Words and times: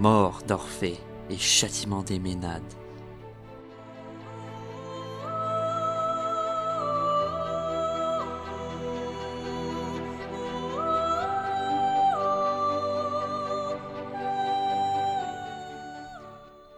mort 0.00 0.40
d'Orphée 0.48 0.98
et 1.28 1.36
châtiment 1.36 2.02
des 2.02 2.18
Ménades. 2.18 2.62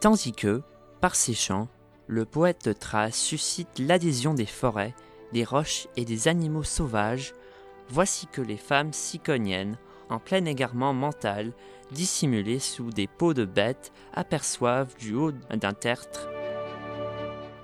Tandis 0.00 0.32
que, 0.32 0.62
par 1.00 1.14
ses 1.14 1.32
chants, 1.32 1.68
le 2.08 2.24
poète 2.24 2.76
Thrace 2.80 3.14
suscite 3.14 3.78
l'adhésion 3.78 4.34
des 4.34 4.46
forêts, 4.46 4.96
des 5.32 5.44
roches 5.44 5.86
et 5.94 6.04
des 6.04 6.26
animaux 6.26 6.64
sauvages, 6.64 7.34
voici 7.88 8.26
que 8.26 8.42
les 8.42 8.56
femmes 8.56 8.92
siconiennes, 8.92 9.78
en 10.12 10.18
plein 10.18 10.44
égarement 10.44 10.92
mental, 10.92 11.52
dissimulées 11.90 12.58
sous 12.58 12.90
des 12.90 13.06
peaux 13.06 13.34
de 13.34 13.44
bêtes, 13.44 13.92
aperçoivent 14.14 14.94
du 14.96 15.14
haut 15.14 15.32
d'un 15.32 15.72
tertre 15.72 16.28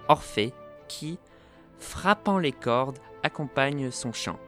Orphée 0.09 0.55
qui, 0.89 1.19
frappant 1.79 2.39
les 2.39 2.53
cordes, 2.53 2.99
accompagne 3.23 3.91
son 3.91 4.13
chant. 4.13 4.39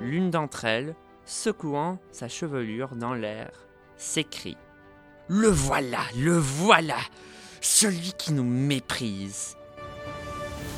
L'une 0.00 0.30
d'entre 0.30 0.66
elles, 0.66 0.94
secouant 1.24 1.98
sa 2.12 2.28
chevelure 2.28 2.94
dans 2.96 3.14
l'air, 3.14 3.50
s'écrie 3.96 4.58
Le 5.26 5.48
voilà, 5.48 6.00
le 6.16 6.36
voilà, 6.36 6.98
celui 7.60 8.12
qui 8.12 8.32
nous 8.32 8.44
méprise. 8.44 9.56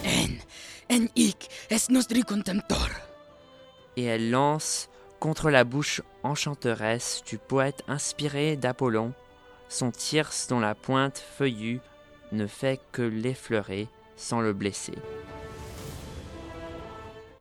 En, 0.06 0.94
en 0.94 1.06
hic 1.16 1.50
est 1.68 1.90
nostri 1.90 2.22
contemptor. 2.22 2.88
Et 3.96 4.04
elle 4.04 4.30
lance 4.30 4.89
contre 5.20 5.50
la 5.50 5.64
bouche 5.64 6.00
enchanteresse 6.22 7.22
du 7.26 7.36
poète 7.36 7.84
inspiré 7.86 8.56
d'Apollon 8.56 9.12
son 9.68 9.92
tierce 9.92 10.48
dont 10.48 10.58
la 10.58 10.74
pointe 10.74 11.18
feuillue 11.18 11.80
ne 12.32 12.46
fait 12.46 12.80
que 12.90 13.02
l'effleurer 13.02 13.86
sans 14.16 14.40
le 14.40 14.52
blesser. 14.52 14.96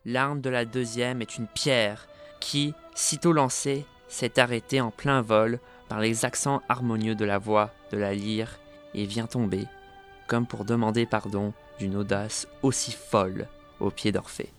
L'arme 0.05 0.41
de 0.41 0.49
la 0.49 0.65
deuxième 0.65 1.21
est 1.21 1.37
une 1.37 1.47
pierre 1.47 2.07
qui, 2.39 2.73
sitôt 2.95 3.33
lancée, 3.33 3.85
s'est 4.07 4.39
arrêtée 4.39 4.81
en 4.81 4.91
plein 4.91 5.21
vol 5.21 5.59
par 5.87 5.99
les 5.99 6.25
accents 6.25 6.61
harmonieux 6.69 7.15
de 7.15 7.25
la 7.25 7.37
voix 7.37 7.71
de 7.91 7.97
la 7.97 8.13
lyre 8.13 8.59
et 8.93 9.05
vient 9.05 9.27
tomber, 9.27 9.65
comme 10.27 10.45
pour 10.45 10.65
demander 10.65 11.05
pardon 11.05 11.53
d'une 11.79 11.95
audace 11.95 12.47
aussi 12.61 12.91
folle 12.91 13.47
aux 13.79 13.91
pieds 13.91 14.11
d'Orphée. 14.11 14.53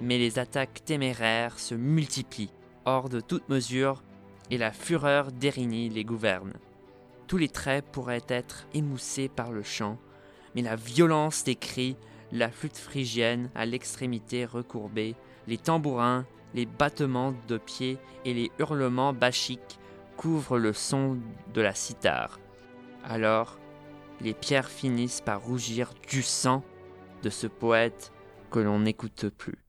Mais 0.00 0.18
les 0.18 0.38
attaques 0.38 0.84
téméraires 0.84 1.58
se 1.58 1.74
multiplient, 1.74 2.52
hors 2.84 3.08
de 3.08 3.20
toute 3.20 3.48
mesure, 3.48 4.02
et 4.50 4.58
la 4.58 4.72
fureur 4.72 5.32
d'Érigny 5.32 5.88
les 5.88 6.04
gouverne. 6.04 6.52
Tous 7.26 7.38
les 7.38 7.48
traits 7.48 7.84
pourraient 7.90 8.24
être 8.28 8.66
émoussés 8.74 9.28
par 9.28 9.50
le 9.50 9.62
chant, 9.62 9.98
mais 10.54 10.62
la 10.62 10.76
violence 10.76 11.44
des 11.44 11.56
cris, 11.56 11.96
la 12.32 12.50
flûte 12.50 12.76
phrygienne 12.76 13.50
à 13.54 13.66
l'extrémité 13.66 14.44
recourbée, 14.44 15.16
les 15.46 15.58
tambourins, 15.58 16.24
les 16.54 16.66
battements 16.66 17.34
de 17.48 17.58
pieds 17.58 17.98
et 18.24 18.34
les 18.34 18.50
hurlements 18.58 19.12
bachiques 19.12 19.78
couvrent 20.16 20.58
le 20.58 20.72
son 20.72 21.18
de 21.52 21.60
la 21.60 21.74
cithare. 21.74 22.38
Alors, 23.04 23.58
les 24.20 24.34
pierres 24.34 24.70
finissent 24.70 25.20
par 25.20 25.42
rougir 25.42 25.92
du 26.08 26.22
sang 26.22 26.62
de 27.22 27.30
ce 27.30 27.46
poète 27.46 28.12
que 28.50 28.60
l'on 28.60 28.80
n'écoute 28.80 29.28
plus. 29.28 29.65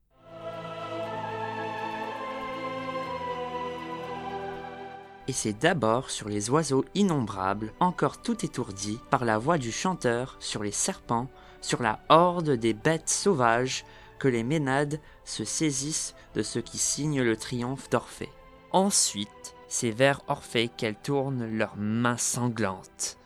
Et 5.28 5.32
c'est 5.32 5.52
d'abord 5.52 6.10
sur 6.10 6.30
les 6.30 6.48
oiseaux 6.48 6.86
innombrables, 6.94 7.74
encore 7.80 8.22
tout 8.22 8.44
étourdis 8.44 8.98
par 9.10 9.26
la 9.26 9.36
voix 9.36 9.58
du 9.58 9.70
chanteur, 9.70 10.36
sur 10.40 10.62
les 10.62 10.72
serpents, 10.72 11.28
sur 11.60 11.82
la 11.82 12.00
horde 12.08 12.52
des 12.52 12.72
bêtes 12.72 13.10
sauvages, 13.10 13.84
que 14.18 14.26
les 14.26 14.42
Ménades 14.42 15.00
se 15.24 15.44
saisissent 15.44 16.14
de 16.34 16.42
ce 16.42 16.58
qui 16.58 16.78
signe 16.78 17.22
le 17.22 17.36
triomphe 17.36 17.90
d'Orphée. 17.90 18.32
Ensuite, 18.72 19.54
c'est 19.68 19.90
vers 19.90 20.22
Orphée 20.28 20.70
qu'elles 20.74 20.96
tournent 20.96 21.46
leurs 21.46 21.76
mains 21.76 22.16
sanglantes, 22.16 23.18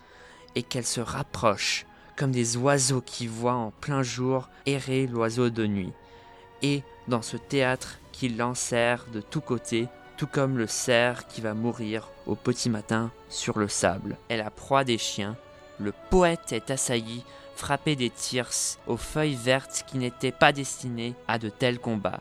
et 0.57 0.65
qu'elles 0.65 0.85
se 0.85 1.01
rapprochent, 1.01 1.87
comme 2.17 2.33
des 2.33 2.57
oiseaux 2.57 3.01
qui 3.01 3.29
voient 3.29 3.55
en 3.55 3.71
plein 3.71 4.03
jour 4.03 4.49
errer 4.67 5.07
l'oiseau 5.07 5.51
de 5.51 5.67
nuit. 5.67 5.93
Et, 6.63 6.83
dans 7.07 7.23
ce 7.23 7.37
théâtre 7.37 7.99
qui 8.11 8.29
l'enserre 8.29 9.07
de 9.13 9.21
tous 9.21 9.41
côtés, 9.41 9.89
tout 10.17 10.27
comme 10.27 10.59
le 10.59 10.67
cerf 10.67 11.27
qui 11.27 11.41
va 11.41 11.55
mourir 11.55 12.09
au 12.27 12.35
petit 12.35 12.71
matin 12.71 13.11
sur 13.29 13.59
le 13.59 13.69
sable, 13.69 14.17
est 14.29 14.37
la 14.37 14.51
proie 14.51 14.85
des 14.85 14.99
chiens. 14.99 15.37
Le 15.79 15.93
poète 16.11 16.53
est 16.53 16.71
assailli, 16.71 17.25
frappé 17.57 17.97
des 17.97 18.11
tirses 18.11 18.79
aux 18.87 18.97
feuilles 18.97 19.35
vertes 19.35 19.85
qui 19.87 19.99
n'étaient 19.99 20.33
pas 20.33 20.53
destinées 20.53 21.15
à 21.29 21.39
de 21.39 21.49
tels 21.49 21.79
combats. 21.79 22.21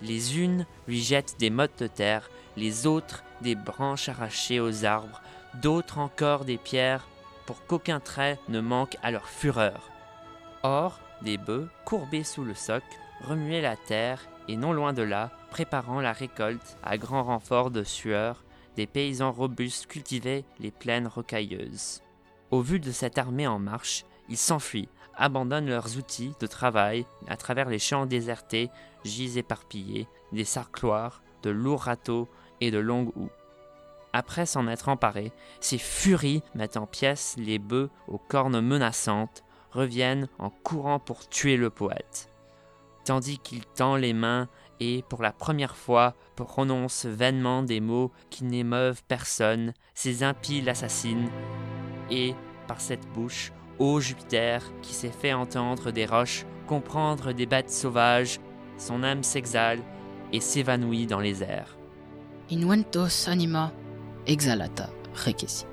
Les 0.00 0.38
unes 0.38 0.66
lui 0.88 1.00
jettent 1.00 1.36
des 1.38 1.50
mottes 1.50 1.78
de 1.78 1.86
terre, 1.86 2.28
les 2.56 2.86
autres 2.86 3.22
des 3.40 3.54
branches 3.54 4.08
arrachées 4.08 4.60
aux 4.60 4.84
arbres, 4.84 5.20
d'autres 5.54 5.98
encore 5.98 6.44
des 6.44 6.58
pierres, 6.58 7.06
pour 7.46 7.64
qu'aucun 7.66 8.00
trait 8.00 8.38
ne 8.48 8.60
manque 8.60 8.96
à 9.02 9.10
leur 9.10 9.28
fureur. 9.28 9.90
Or, 10.62 11.00
des 11.22 11.38
bœufs, 11.38 11.68
courbés 11.84 12.24
sous 12.24 12.44
le 12.44 12.54
soc, 12.54 12.82
remuaient 13.24 13.60
la 13.60 13.76
terre, 13.76 14.20
et 14.48 14.56
non 14.56 14.72
loin 14.72 14.92
de 14.92 15.02
là, 15.02 15.30
préparant 15.52 16.00
la 16.00 16.14
récolte 16.14 16.78
à 16.82 16.96
grand 16.96 17.24
renfort 17.24 17.70
de 17.70 17.84
sueur, 17.84 18.42
des 18.74 18.86
paysans 18.86 19.32
robustes 19.32 19.86
cultivaient 19.86 20.46
les 20.58 20.70
plaines 20.70 21.06
rocailleuses. 21.06 22.00
Au 22.50 22.62
vu 22.62 22.80
de 22.80 22.90
cette 22.90 23.18
armée 23.18 23.46
en 23.46 23.58
marche, 23.58 24.06
ils 24.30 24.38
s'enfuient, 24.38 24.88
abandonnent 25.14 25.68
leurs 25.68 25.98
outils 25.98 26.32
de 26.40 26.46
travail 26.46 27.04
à 27.28 27.36
travers 27.36 27.68
les 27.68 27.78
champs 27.78 28.06
désertés, 28.06 28.70
gisent 29.04 29.36
éparpillés, 29.36 30.08
des 30.32 30.46
sarcloirs, 30.46 31.22
de 31.42 31.50
lourds 31.50 31.82
râteaux 31.82 32.30
et 32.62 32.70
de 32.70 32.78
longues 32.78 33.12
houes. 33.14 33.28
Après 34.14 34.46
s'en 34.46 34.66
être 34.68 34.88
emparés, 34.88 35.32
ces 35.60 35.76
furies 35.76 36.42
mettent 36.54 36.78
en 36.78 36.86
pièces 36.86 37.34
les 37.36 37.58
bœufs 37.58 37.90
aux 38.08 38.16
cornes 38.16 38.62
menaçantes, 38.62 39.44
reviennent 39.70 40.28
en 40.38 40.48
courant 40.48 40.98
pour 40.98 41.28
tuer 41.28 41.58
le 41.58 41.68
poète. 41.68 42.30
Tandis 43.04 43.38
qu'il 43.38 43.66
tend 43.66 43.96
les 43.96 44.12
mains 44.12 44.48
et, 44.82 45.04
pour 45.08 45.22
la 45.22 45.30
première 45.30 45.76
fois, 45.76 46.14
prononce 46.34 47.06
vainement 47.06 47.62
des 47.62 47.80
mots 47.80 48.10
qui 48.30 48.44
n'émeuvent 48.44 49.02
personne, 49.06 49.74
ces 49.94 50.24
impies 50.24 50.60
l'assassinent, 50.60 51.30
et, 52.10 52.34
par 52.66 52.80
cette 52.80 53.06
bouche, 53.14 53.52
ô 53.78 54.00
Jupiter, 54.00 54.60
qui 54.82 54.92
s'est 54.92 55.12
fait 55.12 55.32
entendre 55.32 55.92
des 55.92 56.04
roches, 56.04 56.44
comprendre 56.66 57.32
des 57.32 57.46
bêtes 57.46 57.70
sauvages, 57.70 58.40
son 58.76 59.04
âme 59.04 59.22
s'exhale 59.22 59.78
et 60.32 60.40
s'évanouit 60.40 61.06
dans 61.06 61.20
les 61.20 61.44
airs. 61.44 61.76
Inuentos 62.50 63.28
anima 63.28 63.72
exhalata 64.26 64.90
requesi. 65.14 65.71